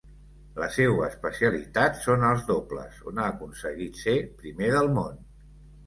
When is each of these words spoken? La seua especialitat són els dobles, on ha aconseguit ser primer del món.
La 0.61 0.69
seua 0.77 1.03
especialitat 1.09 2.01
són 2.07 2.27
els 2.31 2.43
dobles, 2.49 2.99
on 3.13 3.23
ha 3.25 3.31
aconseguit 3.37 4.05
ser 4.09 4.21
primer 4.45 4.77
del 4.79 4.95
món. 5.01 5.27